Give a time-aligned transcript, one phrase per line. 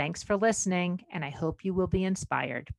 [0.00, 2.70] Thanks for listening, and I hope you will be inspired.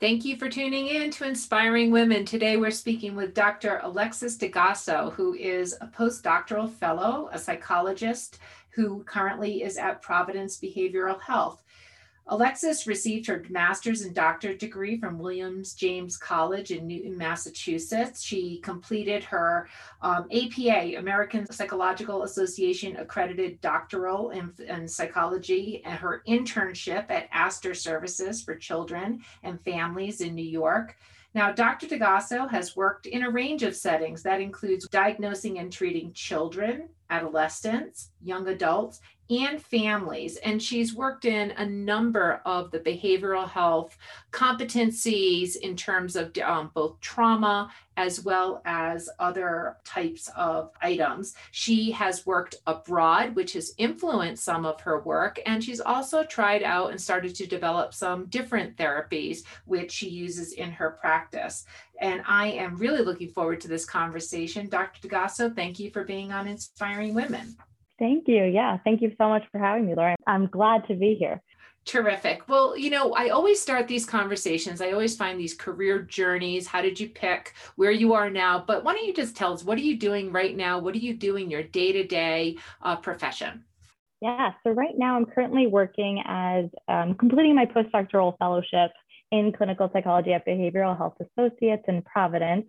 [0.00, 2.24] Thank you for tuning in to Inspiring Women.
[2.24, 3.78] Today we're speaking with Dr.
[3.84, 8.40] Alexis DeGasso, who is a postdoctoral fellow, a psychologist
[8.70, 11.62] who currently is at Providence Behavioral Health.
[12.28, 18.22] Alexis received her master's and doctorate degree from Williams James College in Newton, Massachusetts.
[18.22, 19.68] She completed her
[20.02, 27.74] um, APA, American Psychological Association accredited doctoral in, in psychology, and her internship at Astor
[27.74, 30.96] Services for Children and Families in New York.
[31.36, 31.86] Now, Dr.
[31.86, 38.10] DeGasso has worked in a range of settings that includes diagnosing and treating children, adolescents,
[38.22, 40.36] young adults, and families.
[40.38, 43.96] And she's worked in a number of the behavioral health
[44.30, 51.34] competencies in terms of um, both trauma as well as other types of items.
[51.50, 55.40] She has worked abroad, which has influenced some of her work.
[55.46, 60.52] And she's also tried out and started to develop some different therapies, which she uses
[60.52, 61.64] in her practice.
[62.00, 64.68] And I am really looking forward to this conversation.
[64.68, 65.08] Dr.
[65.08, 67.56] DeGasso, thank you for being on Inspiring Women.
[67.98, 68.44] Thank you.
[68.44, 70.16] Yeah, thank you so much for having me, Lauren.
[70.26, 71.42] I'm glad to be here.
[71.86, 72.48] Terrific.
[72.48, 74.80] Well, you know, I always start these conversations.
[74.80, 76.66] I always find these career journeys.
[76.66, 78.64] How did you pick where you are now?
[78.66, 80.80] But why don't you just tell us what are you doing right now?
[80.80, 82.56] What are you doing your day to day
[83.02, 83.64] profession?
[84.20, 84.52] Yeah.
[84.64, 88.90] So right now I'm currently working as um, completing my postdoctoral fellowship
[89.30, 92.66] in clinical psychology at Behavioral Health Associates in Providence.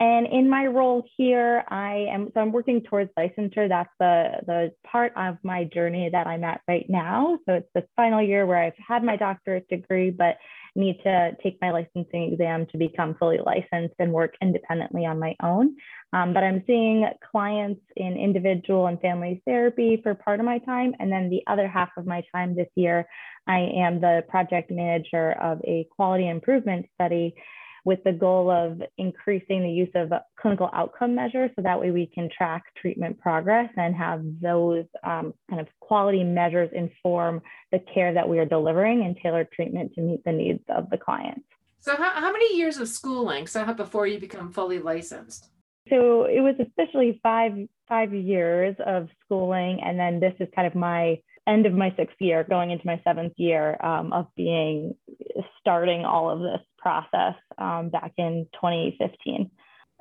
[0.00, 3.68] And in my role here, I am so I'm working towards licensure.
[3.68, 7.38] That's the the part of my journey that I'm at right now.
[7.46, 10.36] So it's the final year where I've had my doctorate degree, but
[10.76, 15.36] need to take my licensing exam to become fully licensed and work independently on my
[15.40, 15.76] own.
[16.12, 20.94] Um, but I'm seeing clients in individual and family therapy for part of my time,
[20.98, 23.06] and then the other half of my time this year,
[23.46, 27.36] I am the project manager of a quality improvement study
[27.84, 32.06] with the goal of increasing the use of clinical outcome measures so that way we
[32.06, 38.14] can track treatment progress and have those um, kind of quality measures inform the care
[38.14, 41.44] that we are delivering and tailor treatment to meet the needs of the clients.
[41.80, 43.46] So, how, how many years of schooling?
[43.46, 45.50] So, how, before you become fully licensed?
[45.90, 47.52] So it was officially five
[47.86, 52.16] five years of schooling, and then this is kind of my end of my sixth
[52.20, 54.94] year, going into my seventh year um, of being
[55.60, 59.50] starting all of this process um, back in 2015.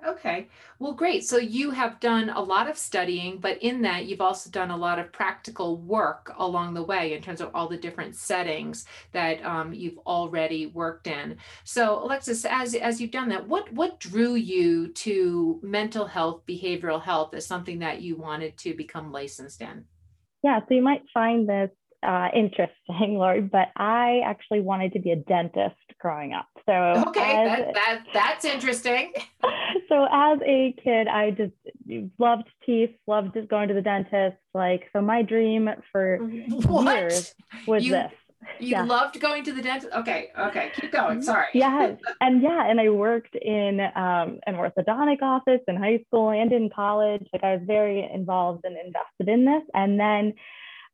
[0.06, 0.50] Okay,
[0.80, 1.24] well, great.
[1.24, 4.76] So you have done a lot of studying, but in that, you've also done a
[4.76, 9.44] lot of practical work along the way in terms of all the different settings that
[9.46, 11.38] um, you've already worked in.
[11.64, 17.02] So, Alexis, as as you've done that, what what drew you to mental health, behavioral
[17.02, 19.86] health as something that you wanted to become licensed in?
[20.44, 21.70] Yeah, so you might find this
[22.06, 22.76] uh, interesting,
[23.18, 26.50] Lori, but I actually wanted to be a dentist growing up.
[26.66, 26.74] So
[27.08, 29.14] okay, that, that that's interesting.
[29.90, 31.52] so as a kid, I just
[32.18, 34.38] loved teeth, loved just going to the dentist.
[34.54, 36.18] Like so, my dream for
[36.66, 36.96] what?
[36.96, 37.36] years
[37.68, 38.12] was you, this.
[38.60, 38.84] You yeah.
[38.84, 39.94] loved going to the dentist.
[39.94, 41.22] Okay, okay, keep going.
[41.22, 41.48] Sorry.
[41.54, 46.52] Yeah, and yeah, and I worked in um, an orthodontic office in high school and
[46.54, 47.28] in college.
[47.34, 50.34] Like I was very involved and invested in this, and then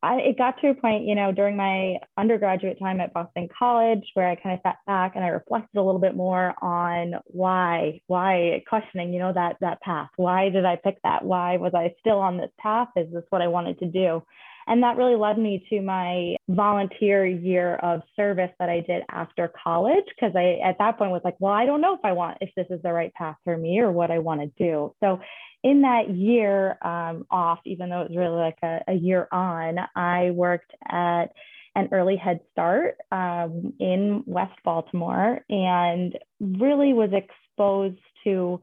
[0.01, 4.03] I, it got to a point, you know, during my undergraduate time at Boston College
[4.13, 7.99] where I kind of sat back and I reflected a little bit more on why,
[8.07, 10.09] why questioning, you know, that that path.
[10.15, 11.25] Why did I pick that?
[11.25, 12.87] Why was I still on this path?
[12.95, 14.23] Is this what I wanted to do?
[14.67, 19.51] And that really led me to my volunteer year of service that I did after
[19.63, 20.05] college.
[20.19, 22.51] Cause I, at that point was like, well, I don't know if I want, if
[22.55, 24.93] this is the right path for me or what I want to do.
[24.99, 25.19] So
[25.63, 29.77] in that year um, off, even though it was really like a, a year on,
[29.95, 31.31] I worked at
[31.75, 38.61] an early head start um, in West Baltimore and really was exposed to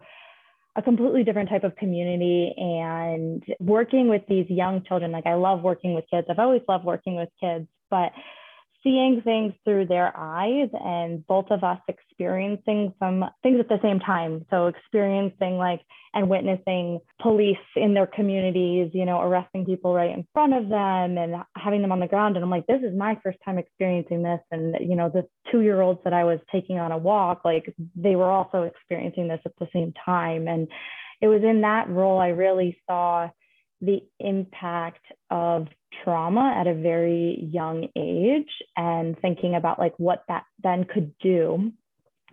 [0.77, 5.11] a completely different type of community and working with these young children.
[5.11, 6.27] Like I love working with kids.
[6.31, 8.13] I've always loved working with kids, but
[8.87, 13.99] seeing things through their eyes and both of us experiencing some things at the same
[13.99, 14.47] time.
[14.49, 15.81] So experiencing like
[16.15, 21.19] and witnessing police in their communities, you know, arresting people right in front of them
[21.19, 22.37] and having them on the ground.
[22.37, 24.39] And I'm like, this is my first time experiencing this.
[24.53, 27.75] And, you know, the two year olds that I was taking on a walk, like
[27.97, 30.47] they were also experiencing this at the same time.
[30.47, 30.69] And
[31.21, 33.31] it was in that role I really saw
[33.81, 35.67] the impact of
[36.03, 41.73] trauma at a very young age and thinking about like what that then could do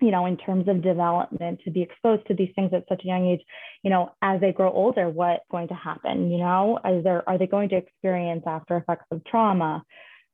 [0.01, 3.07] you know in terms of development to be exposed to these things at such a
[3.07, 3.42] young age.
[3.83, 6.80] You know as they grow older what's going to happen you know?
[6.86, 9.83] Is there are they going to experience after effects of trauma?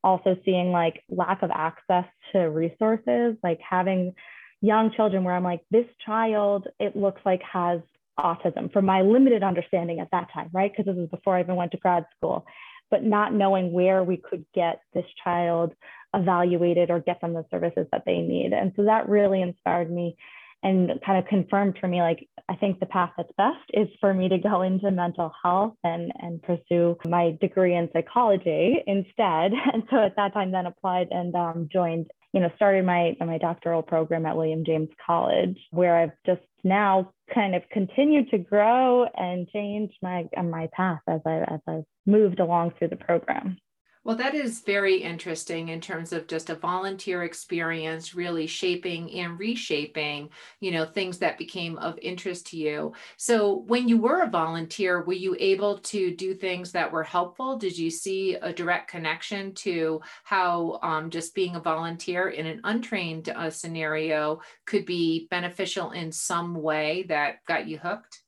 [0.04, 4.14] Also seeing like lack of access to resources like having
[4.62, 7.80] young children where i'm like this child it looks like has
[8.20, 10.72] autism from my limited understanding at that time right?
[10.72, 12.46] Because this was before i even went to grad school
[12.92, 15.74] but not knowing where we could get this child
[16.14, 18.52] evaluated or get them the services that they need.
[18.54, 20.16] And so that really inspired me
[20.64, 24.14] and kind of confirmed for me like I think the path that's best is for
[24.14, 29.54] me to go into mental health and and pursue my degree in psychology instead.
[29.74, 33.38] And so at that time then applied and um, joined you know started my my
[33.38, 39.06] doctoral program at William James College where I've just now kind of continued to grow
[39.16, 43.58] and change my my path as I as I've moved along through the program.
[44.06, 49.38] Well, that is very interesting in terms of just a volunteer experience, really shaping and
[49.38, 50.30] reshaping,
[50.62, 52.94] you know, things that became of interest to you.
[53.18, 57.57] So, when you were a volunteer, were you able to do things that were helpful?
[57.57, 62.62] Did you see a direct connection to how um, just being a volunteer in an
[62.63, 68.22] untrained uh, scenario could be beneficial in some way that got you hooked?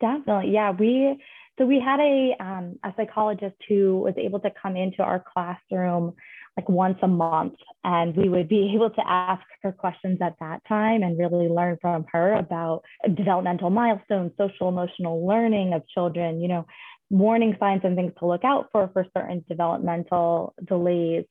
[0.00, 0.50] Definitely.
[0.50, 0.72] Yeah.
[0.72, 1.22] We,
[1.58, 6.14] so we had a, um, a psychologist who was able to come into our classroom
[6.56, 7.54] like once a month
[7.84, 11.78] and we would be able to ask her questions at that time and really learn
[11.80, 12.82] from her about
[13.14, 16.66] developmental milestones social emotional learning of children you know
[17.10, 21.26] warning signs and things to look out for for certain developmental delays.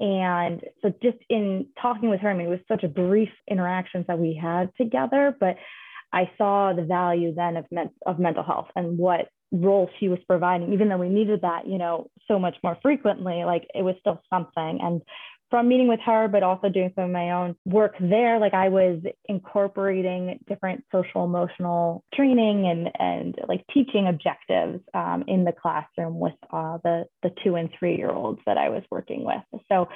[0.00, 4.06] And so just in talking with her i mean it was such a brief interactions
[4.08, 5.56] that we had together but
[6.12, 10.18] I saw the value then of, men- of mental health and what role she was
[10.26, 13.94] providing, even though we needed that, you know, so much more frequently, like it was
[14.00, 14.78] still something.
[14.82, 15.02] And
[15.50, 18.68] from meeting with her, but also doing some of my own work there, like I
[18.68, 26.20] was incorporating different social emotional training and and like teaching objectives um, in the classroom
[26.20, 29.42] with uh, the the two and three year olds that I was working with.
[29.68, 29.88] So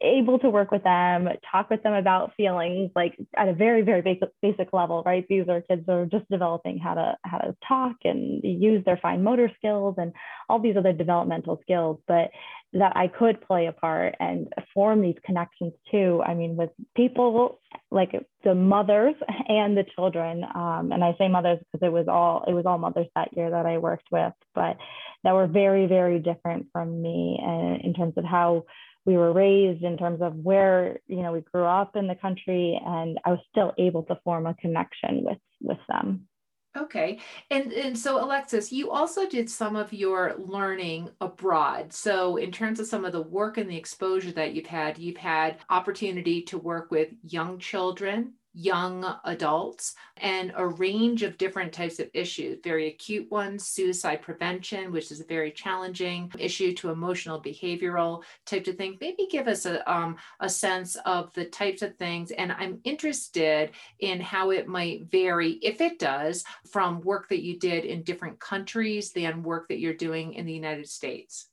[0.00, 4.02] able to work with them, talk with them about feelings, like at a very, very
[4.02, 5.26] basic, basic level, right?
[5.28, 8.98] These are kids that are just developing how to how to talk and use their
[9.00, 10.12] fine motor skills and
[10.48, 12.30] all these other developmental skills, but
[12.74, 16.22] that I could play a part and form these connections too.
[16.24, 17.60] I mean, with people
[17.90, 18.12] like
[18.44, 19.14] the mothers
[19.48, 22.78] and the children, um, and I say mothers because it was all it was all
[22.78, 24.76] mothers that year that I worked with, but
[25.24, 28.64] that were very, very different from me, and in terms of how
[29.04, 32.80] we were raised in terms of where you know we grew up in the country
[32.84, 36.28] and i was still able to form a connection with with them.
[36.74, 37.18] Okay.
[37.50, 41.92] And and so alexis you also did some of your learning abroad.
[41.92, 45.18] So in terms of some of the work and the exposure that you've had you've
[45.18, 51.98] had opportunity to work with young children young adults and a range of different types
[51.98, 57.40] of issues, very acute ones, suicide prevention, which is a very challenging issue to emotional
[57.40, 58.98] behavioral type of thing.
[59.00, 62.30] Maybe give us a, um, a sense of the types of things.
[62.30, 67.58] And I'm interested in how it might vary, if it does, from work that you
[67.58, 71.48] did in different countries than work that you're doing in the United States.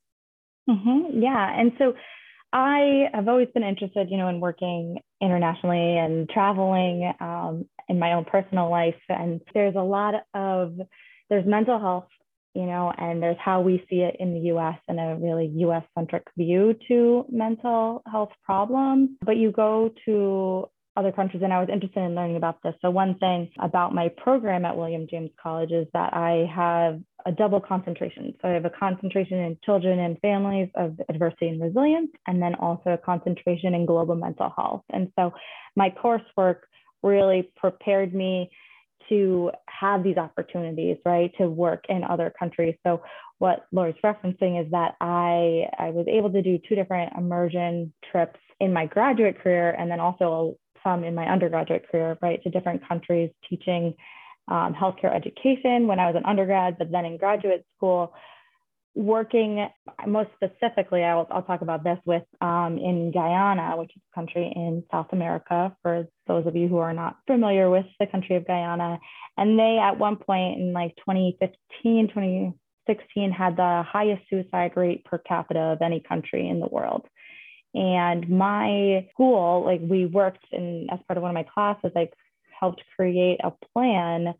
[0.70, 1.22] Mm-hmm.
[1.22, 1.60] Yeah.
[1.60, 1.94] And so
[2.52, 8.14] I have always been interested, you know, in working internationally and traveling um, in my
[8.14, 8.96] own personal life.
[9.08, 10.74] And there's a lot of
[11.30, 12.08] there's mental health,
[12.56, 14.80] you know, and there's how we see it in the U.S.
[14.88, 15.84] and a really U.S.
[15.96, 19.12] centric view to mental health problems.
[19.24, 22.74] But you go to other countries, and I was interested in learning about this.
[22.82, 27.32] So, one thing about my program at William James College is that I have a
[27.32, 28.34] double concentration.
[28.42, 32.56] So, I have a concentration in children and families of adversity and resilience, and then
[32.56, 34.84] also a concentration in global mental health.
[34.92, 35.34] And so,
[35.76, 36.62] my coursework
[37.04, 38.50] really prepared me
[39.10, 42.76] to have these opportunities, right, to work in other countries.
[42.86, 43.02] So,
[43.40, 48.40] what Lori's referencing is that I, I was able to do two different immersion trips
[48.60, 52.88] in my graduate career and then also some in my undergraduate career, right, to different
[52.88, 53.94] countries teaching
[54.50, 58.14] um, healthcare education when I was an undergrad, but then in graduate school,
[58.96, 59.68] working
[60.08, 64.52] most specifically, I'll, I'll talk about this with um, in Guyana, which is a country
[64.56, 68.48] in South America, for those of you who are not familiar with the country of
[68.48, 69.00] Guyana.
[69.38, 75.20] And they, at one point in like 2015, 2016, had the highest suicide rate per
[75.20, 77.08] capita of any country in the world.
[77.76, 82.12] And my school, like we worked in as part of one of my classes, like
[82.60, 84.34] helped create a plan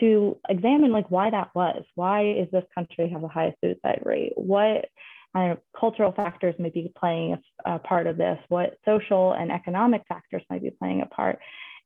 [0.00, 1.82] to examine like why that was.
[1.94, 4.32] Why is this country have the highest suicide rate?
[4.36, 4.86] What
[5.34, 8.38] uh, cultural factors may be playing a, a part of this?
[8.48, 11.38] What social and economic factors might be playing a part?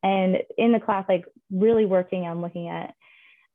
[0.03, 2.95] And in the class, like really working on looking at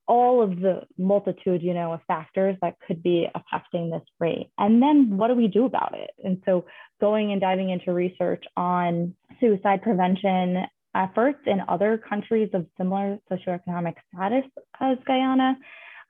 [0.07, 4.51] all of the multitude, you know, of factors that could be affecting this rate.
[4.57, 6.11] And then what do we do about it?
[6.23, 6.65] And so
[7.01, 10.65] going and diving into research on suicide prevention
[10.95, 14.49] efforts in other countries of similar socioeconomic status
[14.79, 15.57] as Guyana,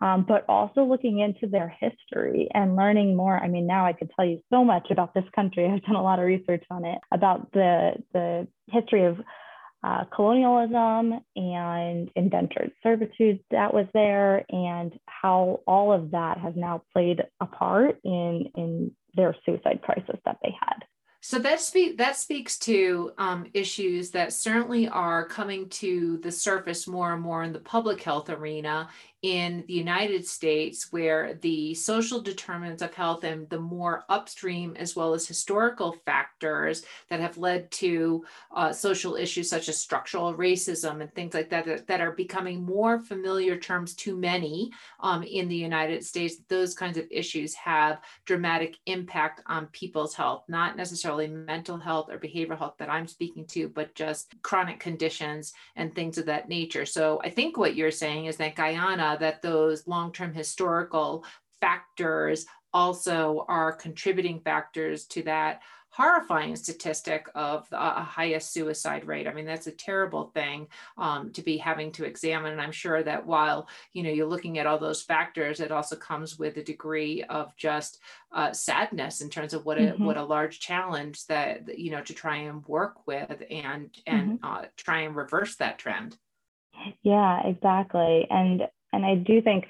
[0.02, 3.38] um, but also looking into their history and learning more.
[3.38, 5.66] I mean, now I could tell you so much about this country.
[5.66, 9.18] I've done a lot of research on it, about the, the history of
[9.84, 16.82] uh, colonialism and indentured servitude that was there, and how all of that has now
[16.92, 20.84] played a part in, in their suicide crisis that they had.
[21.28, 21.60] So that
[21.98, 27.42] that speaks to um, issues that certainly are coming to the surface more and more
[27.42, 28.90] in the public health arena
[29.26, 34.96] in the United States, where the social determinants of health and the more upstream as
[34.96, 38.24] well as historical factors that have led to
[38.56, 43.00] uh, social issues such as structural racism and things like that that are becoming more
[43.00, 46.36] familiar terms to many um, in the United States.
[46.48, 52.20] Those kinds of issues have dramatic impact on people's health, not necessarily mental health or
[52.20, 56.86] behavioral health that I'm speaking to, but just chronic conditions and things of that nature.
[56.86, 61.26] So I think what you're saying is that Guyana that those long term historical
[61.62, 65.62] factors also are contributing factors to that
[65.96, 69.30] horrifying statistic of the uh, highest suicide rate.
[69.30, 70.68] I mean, that's a terrible thing
[70.98, 72.52] um, to be having to examine.
[72.52, 75.96] And I'm sure that while you know you're looking at all those factors, it also
[75.96, 78.00] comes with a degree of just
[78.34, 80.04] uh, sadness in terms of what a mm-hmm.
[80.04, 84.46] what a large challenge that you know to try and work with and and mm-hmm.
[84.46, 86.18] uh, try and reverse that trend.
[87.04, 88.28] Yeah, exactly.
[88.30, 89.66] And and I do think,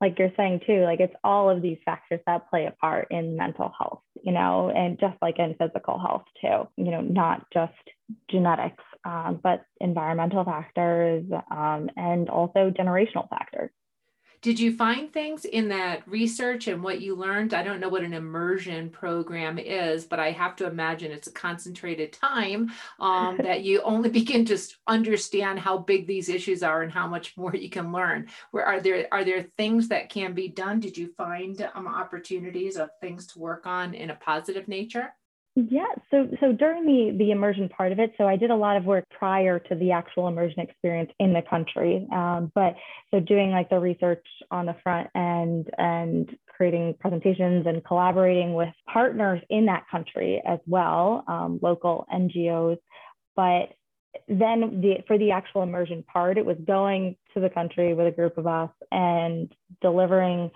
[0.00, 3.36] like you're saying too, like it's all of these factors that play a part in
[3.36, 7.74] mental health, you know, and just like in physical health too, you know, not just
[8.30, 13.70] genetics, um, but environmental factors um, and also generational factors.
[14.42, 17.52] Did you find things in that research and what you learned?
[17.52, 21.32] I don't know what an immersion program is, but I have to imagine it's a
[21.32, 22.70] concentrated time
[23.00, 27.36] um, that you only begin to understand how big these issues are and how much
[27.36, 28.28] more you can learn.
[28.50, 30.80] Where are there are there things that can be done?
[30.80, 35.12] Did you find um, opportunities of things to work on in a positive nature?
[35.56, 38.76] Yeah, so so during the the immersion part of it, so I did a lot
[38.76, 42.06] of work prior to the actual immersion experience in the country.
[42.12, 42.76] Um, but
[43.10, 48.72] so doing like the research on the front end and creating presentations and collaborating with
[48.92, 52.78] partners in that country as well, um, local NGOs.
[53.34, 53.70] But
[54.28, 58.12] then the for the actual immersion part, it was going to the country with a
[58.12, 59.52] group of us and
[59.82, 60.52] delivering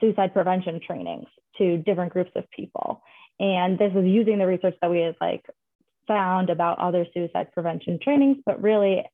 [0.00, 1.26] suicide prevention trainings
[1.58, 3.02] to different groups of people.
[3.40, 5.44] And this was using the research that we had like
[6.06, 9.04] found about other suicide prevention trainings, but really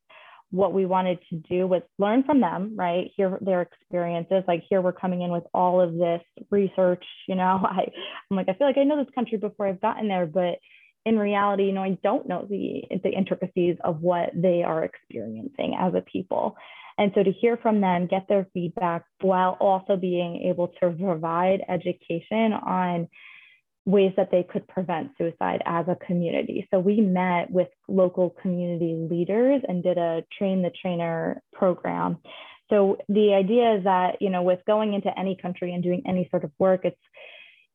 [0.51, 3.11] what we wanted to do was learn from them, right?
[3.17, 4.45] Hear their experiences.
[4.47, 7.61] Like here we're coming in with all of this research, you know.
[7.65, 7.91] I,
[8.31, 10.59] I'm like, I feel like I know this country before I've gotten there, but
[11.05, 15.77] in reality, you know, I don't know the the intricacies of what they are experiencing
[15.79, 16.57] as a people.
[16.97, 21.61] And so to hear from them, get their feedback while also being able to provide
[21.69, 23.09] education on
[23.87, 26.67] ways that they could prevent suicide as a community.
[26.71, 32.19] So we met with local community leaders and did a train the trainer program.
[32.71, 36.29] So the idea is that, you know, with going into any country and doing any
[36.31, 36.97] sort of work, it's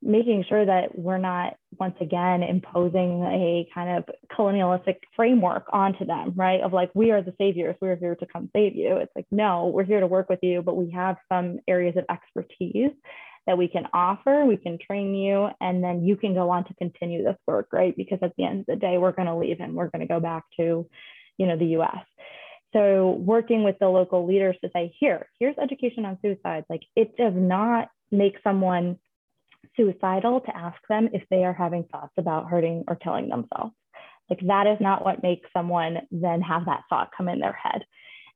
[0.01, 6.33] making sure that we're not once again imposing a kind of colonialistic framework onto them,
[6.35, 6.61] right?
[6.61, 8.97] Of like, we are the saviors, we're here to come save you.
[8.97, 12.05] It's like, no, we're here to work with you, but we have some areas of
[12.09, 12.91] expertise
[13.45, 16.73] that we can offer, we can train you, and then you can go on to
[16.75, 17.95] continue this work, right?
[17.97, 20.07] Because at the end of the day, we're going to leave and we're going to
[20.07, 20.87] go back to,
[21.37, 22.05] you know, the US.
[22.73, 26.65] So working with the local leaders to say, here, here's education on suicide.
[26.69, 28.97] Like it does not make someone
[29.75, 33.73] suicidal to ask them if they are having thoughts about hurting or killing themselves.
[34.29, 37.83] Like that is not what makes someone then have that thought come in their head.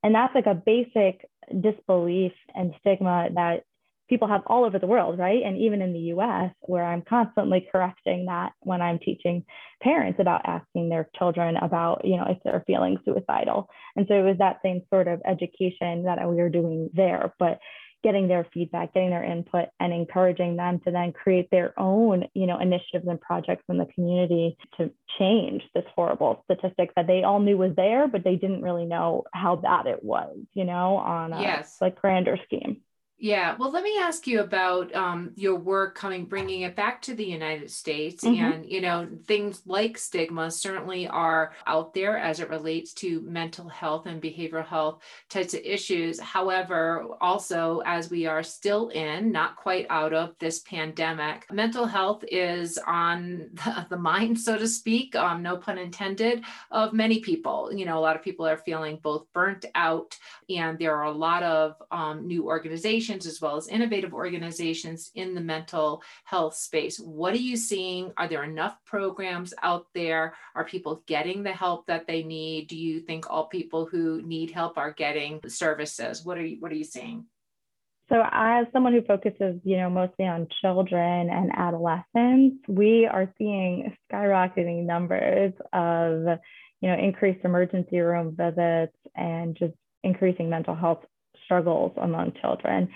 [0.03, 1.29] And that's like a basic
[1.61, 3.63] disbelief and stigma that
[4.09, 5.43] people have all over the world, right?
[5.43, 9.45] And even in the US, where I'm constantly correcting that when I'm teaching
[9.81, 13.69] parents about asking their children about, you know, if they're feeling suicidal.
[13.95, 17.33] And so it was that same sort of education that we were doing there.
[17.39, 17.59] But
[18.03, 22.45] getting their feedback, getting their input, and encouraging them to then create their own, you
[22.45, 27.39] know, initiatives and projects in the community to change this horrible statistic that they all
[27.39, 31.33] knew was there, but they didn't really know how bad it was, you know, on
[31.33, 31.77] a yes.
[31.81, 32.81] like grander scheme.
[33.19, 37.15] Yeah, well, let me ask you about um, your work coming, bringing it back to
[37.15, 38.23] the United States.
[38.23, 38.43] Mm-hmm.
[38.43, 43.69] And, you know, things like stigma certainly are out there as it relates to mental
[43.69, 46.19] health and behavioral health types of issues.
[46.19, 52.25] However, also, as we are still in, not quite out of this pandemic, mental health
[52.29, 57.71] is on the, the mind, so to speak, um, no pun intended, of many people.
[57.73, 60.17] You know, a lot of people are feeling both burnt out,
[60.49, 65.11] and there are a lot of um, new organizations organizations as well as innovative organizations
[65.15, 66.97] in the mental health space.
[66.97, 68.11] What are you seeing?
[68.17, 70.33] Are there enough programs out there?
[70.55, 72.67] Are people getting the help that they need?
[72.67, 76.25] Do you think all people who need help are getting services?
[76.25, 77.25] What are you what are you seeing?
[78.09, 83.95] So as someone who focuses, you know, mostly on children and adolescents, we are seeing
[84.11, 86.39] skyrocketing numbers of,
[86.81, 91.05] you know, increased emergency room visits and just increasing mental health
[91.53, 92.89] struggles among children.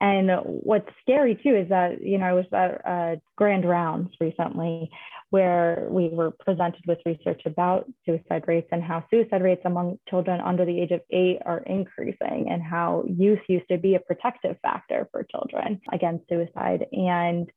[0.00, 4.90] And what's scary too is that, you know, I was at Grand Rounds recently
[5.30, 10.40] where we were presented with research about suicide rates and how suicide rates among children
[10.40, 14.56] under the age of eight are increasing and how youth used to be a protective
[14.60, 16.84] factor for children against suicide.
[16.92, 17.50] And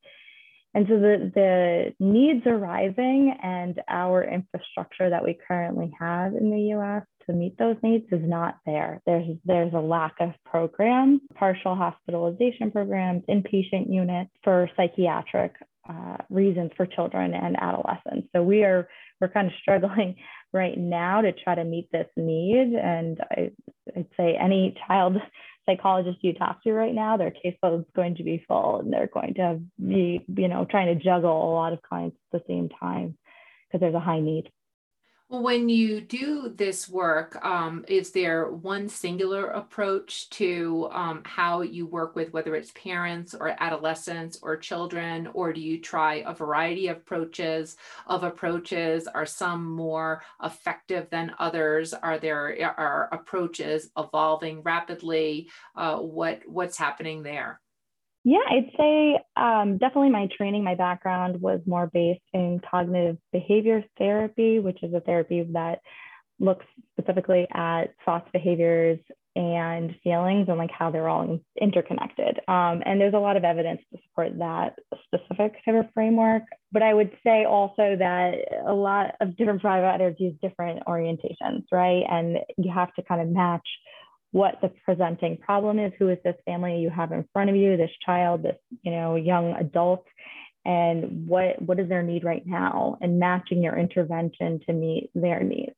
[0.75, 6.51] and so the, the needs are rising and our infrastructure that we currently have in
[6.51, 9.01] the US to meet those needs is not there.
[9.05, 15.53] There's there's a lack of programs, partial hospitalization programs, inpatient units for psychiatric
[15.89, 18.27] uh, reasons for children and adolescents.
[18.35, 18.89] So we are
[19.21, 20.17] we're kind of struggling
[20.51, 22.73] right now to try to meet this need.
[22.73, 23.51] And I,
[23.95, 25.15] I'd say any child
[25.65, 29.07] psychologist you talk to right now, their caseload is going to be full, and they're
[29.07, 32.69] going to be you know trying to juggle a lot of clients at the same
[32.69, 33.17] time
[33.67, 34.49] because there's a high need.
[35.27, 41.61] Well, when you do this work, um, is there one singular approach to um, how
[41.61, 46.33] you work with whether it's parents or adolescents or children, or do you try a
[46.33, 47.75] variety of approaches?
[48.05, 51.93] Of approaches, are some more effective than others?
[51.95, 55.49] Are there are approaches evolving rapidly?
[55.75, 57.61] Uh, what what's happening there?
[58.27, 63.83] Yeah, I'd say um, definitely my training, my background was more based in cognitive behavior
[63.99, 65.79] therapy, which is a therapy that
[66.39, 66.65] looks
[66.97, 68.97] specifically at thoughts, behaviors,
[69.35, 72.39] and feelings and like how they're all interconnected.
[72.47, 76.43] Um, and there's a lot of evidence to support that specific type of framework.
[76.71, 78.35] But I would say also that
[78.65, 82.03] a lot of different providers use different orientations, right?
[82.09, 83.67] And you have to kind of match
[84.35, 87.77] what the presenting problem is who is this family you have in front of you
[87.77, 90.05] this child this you know young adult
[90.65, 95.41] and what what is their need right now and matching your intervention to meet their
[95.41, 95.71] needs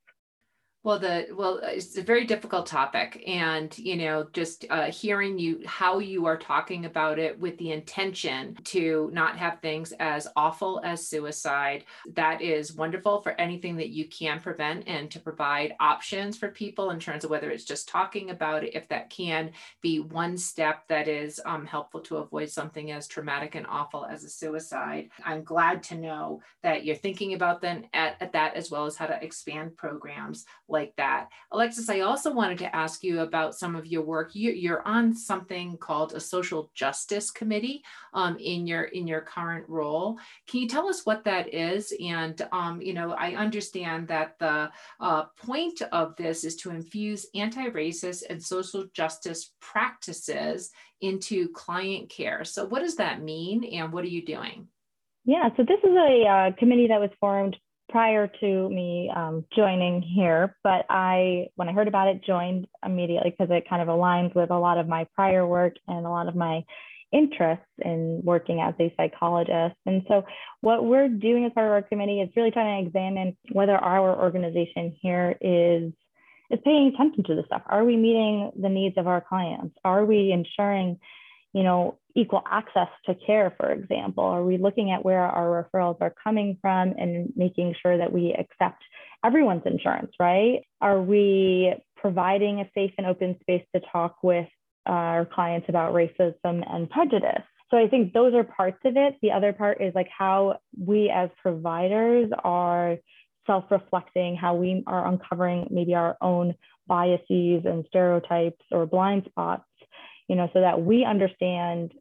[0.84, 5.60] well, the well, it's a very difficult topic, and you know, just uh, hearing you
[5.66, 10.80] how you are talking about it with the intention to not have things as awful
[10.84, 11.84] as suicide.
[12.14, 16.90] That is wonderful for anything that you can prevent, and to provide options for people
[16.90, 19.50] in terms of whether it's just talking about it, if that can
[19.82, 24.22] be one step that is um, helpful to avoid something as traumatic and awful as
[24.22, 25.10] a suicide.
[25.24, 28.96] I'm glad to know that you're thinking about then at, at that as well as
[28.96, 31.28] how to expand programs like that.
[31.52, 34.34] Alexis, I also wanted to ask you about some of your work.
[34.34, 37.82] You, are on something called a social justice committee
[38.14, 40.18] um, in your in your current role.
[40.46, 41.92] Can you tell us what that is?
[42.00, 47.26] And um, you know, I understand that the uh, point of this is to infuse
[47.34, 52.44] anti-racist and social justice practices into client care.
[52.44, 54.68] So, what does that mean, and what are you doing?
[55.24, 57.56] Yeah, so this is a uh, committee that was formed
[57.88, 63.30] prior to me um, joining here, but I, when I heard about it, joined immediately
[63.30, 66.28] because it kind of aligns with a lot of my prior work and a lot
[66.28, 66.64] of my
[67.12, 69.76] interests in working as a psychologist.
[69.86, 70.24] And so,
[70.60, 74.20] what we're doing as part of our committee is really trying to examine whether our
[74.20, 75.92] organization here is
[76.50, 77.62] is paying attention to this stuff.
[77.66, 79.76] Are we meeting the needs of our clients?
[79.84, 80.98] Are we ensuring,
[81.52, 84.24] you know, equal access to care, for example?
[84.24, 88.34] Are we looking at where our referrals are coming from and making sure that we
[88.38, 88.82] accept
[89.24, 90.62] everyone's insurance, right?
[90.80, 94.48] Are we providing a safe and open space to talk with
[94.88, 97.42] our clients about racism and prejudice.
[97.70, 99.16] So I think those are parts of it.
[99.20, 102.96] The other part is like how we as providers are
[103.46, 106.54] self-reflecting, how we are uncovering maybe our own
[106.86, 109.64] biases and stereotypes or blind spots,
[110.28, 111.92] you know, so that we understand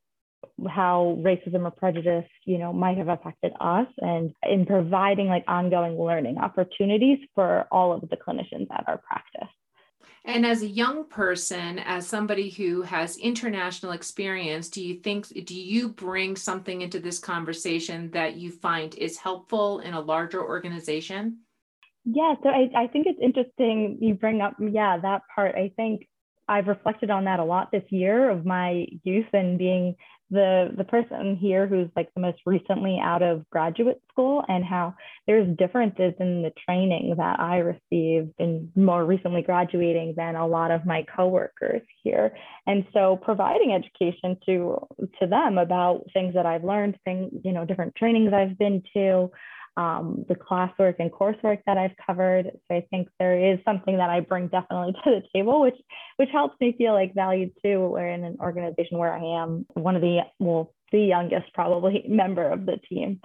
[0.69, 5.97] how racism or prejudice, you know, might have affected us and in providing like ongoing
[5.99, 9.49] learning opportunities for all of the clinicians at our practice.
[10.25, 15.55] And as a young person, as somebody who has international experience, do you think, do
[15.55, 21.39] you bring something into this conversation that you find is helpful in a larger organization?
[22.03, 25.55] Yeah, so I, I think it's interesting you bring up, yeah, that part.
[25.55, 26.07] I think
[26.47, 29.95] I've reflected on that a lot this year of my youth and being
[30.29, 34.93] the the person here who's like the most recently out of graduate school and how
[35.25, 40.71] there's differences in the training that I received and more recently graduating than a lot
[40.71, 42.35] of my coworkers here.
[42.65, 44.85] And so providing education to
[45.21, 49.31] to them about things that I've learned, things, you know, different trainings I've been to,
[49.77, 52.51] um, the classwork and coursework that I've covered.
[52.67, 55.77] So I think there is something that I bring definitely to the table, which
[56.17, 57.87] which helps me feel like valued too.
[57.87, 62.49] We're in an organization where I am one of the well, the youngest probably member
[62.49, 63.21] of the team.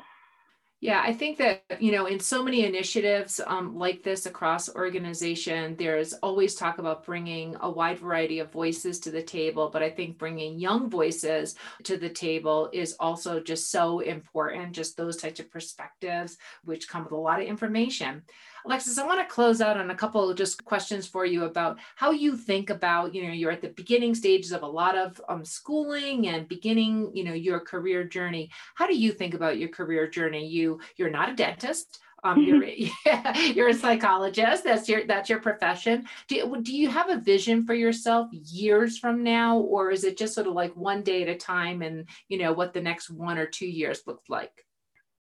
[0.83, 5.77] Yeah, I think that, you know, in so many initiatives um, like this across organization,
[5.77, 9.71] there's always talk about bringing a wide variety of voices to the table.
[9.73, 14.97] But I think bringing young voices to the table is also just so important, just
[14.97, 18.23] those types of perspectives, which come with a lot of information.
[18.65, 21.79] Alexis, I want to close out on a couple of just questions for you about
[21.97, 25.21] how you think about, you know, you're at the beginning stages of a lot of
[25.29, 28.51] um, schooling and beginning, you know, your career journey.
[28.77, 30.47] How do you think about your career journey?
[30.47, 31.99] You, you're not a dentist.
[32.25, 32.65] Um, you're
[33.07, 34.63] yeah, you're a psychologist.
[34.63, 36.07] That's your that's your profession.
[36.29, 40.35] Do do you have a vision for yourself years from now, or is it just
[40.35, 43.39] sort of like one day at a time, and you know what the next one
[43.39, 44.65] or two years looks like?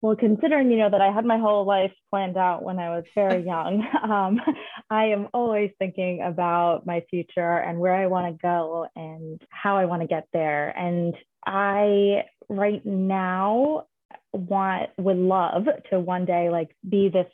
[0.01, 3.03] Well, considering you know that I had my whole life planned out when I was
[3.13, 4.41] very young, um,
[4.89, 9.77] I am always thinking about my future and where I want to go and how
[9.77, 10.69] I want to get there.
[10.69, 13.85] And I right now
[14.33, 17.27] want would love to one day like be this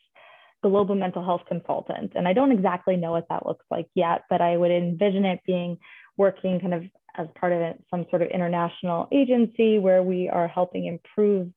[0.61, 2.13] global mental health consultant.
[2.15, 5.39] And I don't exactly know what that looks like yet, but I would envision it
[5.45, 5.77] being
[6.17, 6.83] working kind of
[7.15, 11.49] as part of some sort of international agency where we are helping improve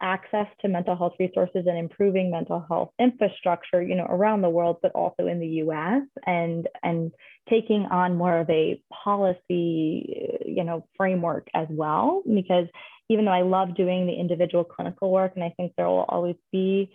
[0.00, 4.78] access to mental health resources and improving mental health infrastructure, you know, around the world,
[4.82, 6.02] but also in the U.S.
[6.26, 7.12] and and
[7.48, 12.22] taking on more of a policy, you know, framework as well.
[12.26, 12.66] Because
[13.08, 16.36] even though I love doing the individual clinical work, and I think there will always
[16.52, 16.92] be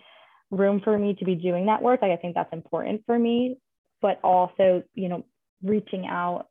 [0.50, 3.56] room for me to be doing that work, like I think that's important for me.
[4.02, 5.24] But also, you know,
[5.62, 6.46] reaching out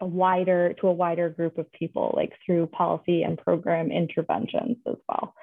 [0.00, 4.96] a wider to a wider group of people, like through policy and program interventions as
[5.08, 5.34] well.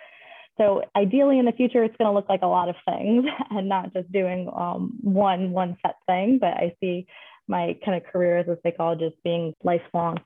[0.58, 3.68] So ideally in the future, it's going to look like a lot of things and
[3.68, 6.38] not just doing um, one one set thing.
[6.40, 7.08] But I see
[7.48, 10.20] my kind of career as a psychologist being lifelong.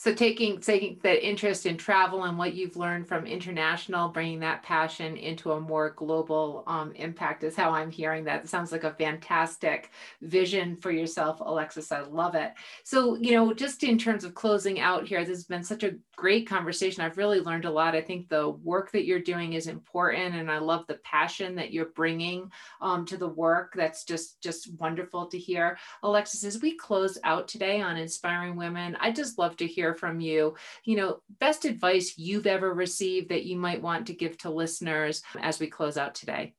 [0.00, 4.62] So taking taking that interest in travel and what you've learned from international, bringing that
[4.62, 8.44] passion into a more global um, impact is how I'm hearing that.
[8.44, 9.90] It sounds like a fantastic
[10.22, 11.92] vision for yourself, Alexis.
[11.92, 12.54] I love it.
[12.82, 15.96] So you know, just in terms of closing out here, this has been such a
[16.16, 17.02] great conversation.
[17.02, 17.94] I've really learned a lot.
[17.94, 21.74] I think the work that you're doing is important, and I love the passion that
[21.74, 23.74] you're bringing um, to the work.
[23.76, 26.44] That's just just wonderful to hear, Alexis.
[26.44, 30.54] As we close out today on inspiring women, I just love to hear from you.
[30.84, 35.22] You know, best advice you've ever received that you might want to give to listeners
[35.40, 36.54] as we close out today.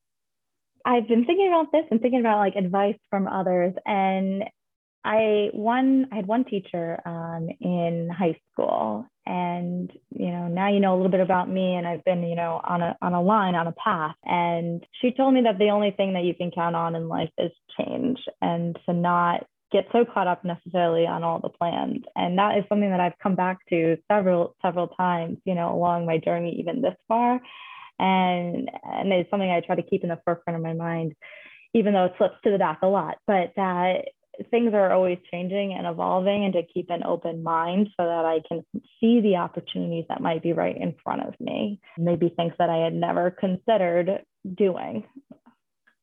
[0.85, 4.43] I've been thinking about this and thinking about like advice from others, and
[5.03, 10.79] I one I had one teacher um, in high school, and you know now you
[10.79, 13.21] know a little bit about me, and I've been you know on a on a
[13.21, 16.49] line on a path, and she told me that the only thing that you can
[16.49, 21.23] count on in life is change, and to not get so caught up necessarily on
[21.23, 25.37] all the plans, and that is something that I've come back to several several times,
[25.45, 27.39] you know, along my journey even this far,
[27.99, 31.15] and and it's something I try to keep in the forefront of my mind
[31.73, 34.05] even though it slips to the back a lot, but that
[34.49, 38.39] things are always changing and evolving and to keep an open mind so that I
[38.47, 38.63] can
[38.99, 41.79] see the opportunities that might be right in front of me.
[41.97, 44.23] Maybe things that I had never considered
[44.55, 45.03] doing.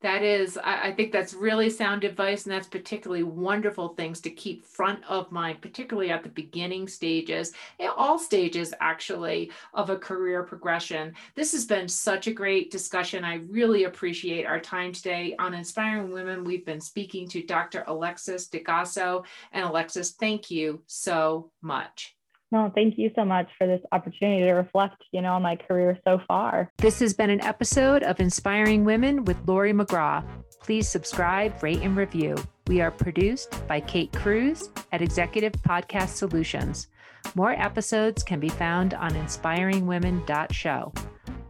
[0.00, 4.30] That is, I, I, think that's really sound advice, and that's particularly wonderful things to
[4.30, 9.96] keep front of mind, particularly at the beginning stages, eh, all stages actually of a
[9.96, 11.14] career progression.
[11.34, 13.24] This has been such a great discussion.
[13.24, 16.44] I really appreciate our time today on Inspiring Women.
[16.44, 17.82] We've been speaking to Dr.
[17.88, 19.24] Alexis DeGasso.
[19.52, 22.17] And Alexis, thank you so much.
[22.50, 25.98] No, thank you so much for this opportunity to reflect, you know, on my career
[26.06, 26.72] so far.
[26.78, 30.24] This has been an episode of Inspiring Women with Lori McGraw.
[30.60, 32.36] Please subscribe, rate, and review.
[32.66, 36.88] We are produced by Kate Cruz at Executive Podcast Solutions.
[37.34, 40.92] More episodes can be found on inspiringwomen.show.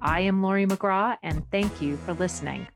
[0.00, 2.66] I am Lori McGraw, and thank you for listening.